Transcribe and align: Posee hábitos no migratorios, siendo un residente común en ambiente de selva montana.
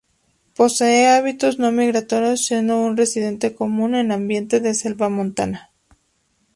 Posee 0.55 1.09
hábitos 1.15 1.59
no 1.59 1.71
migratorios, 1.71 2.43
siendo 2.47 2.79
un 2.79 2.97
residente 2.97 3.53
común 3.53 3.93
en 3.93 4.11
ambiente 4.11 4.59
de 4.59 4.73
selva 4.73 5.09
montana. 5.09 5.69